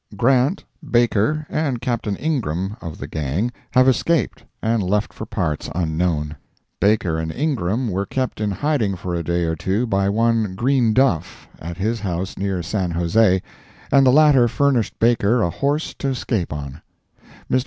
Grant, 0.17 0.63
Baker, 0.83 1.45
and 1.47 1.79
Captain 1.79 2.15
Ingram, 2.15 2.75
of 2.81 2.97
the 2.97 3.05
gang, 3.05 3.51
have 3.69 3.87
escaped, 3.87 4.43
and 4.59 4.81
left 4.81 5.13
for 5.13 5.27
parts 5.27 5.69
unknown. 5.75 6.35
Baker 6.79 7.19
and 7.19 7.31
Ingram 7.31 7.87
were 7.87 8.07
kept 8.07 8.41
in 8.41 8.49
hiding 8.49 8.95
for 8.95 9.13
a 9.13 9.21
day 9.23 9.43
or 9.43 9.55
two 9.55 9.85
by 9.85 10.09
one 10.09 10.55
Green 10.55 10.91
Duff 10.91 11.47
at 11.59 11.77
his 11.77 11.99
house 11.99 12.35
near 12.35 12.63
San 12.63 12.89
Jose, 12.89 13.43
and 13.91 14.03
the 14.03 14.11
latter 14.11 14.47
furnished 14.47 14.97
Baker 14.97 15.43
a 15.43 15.51
horse 15.51 15.93
to 15.99 16.07
escape 16.07 16.51
on. 16.51 16.81
Mr. 17.47 17.59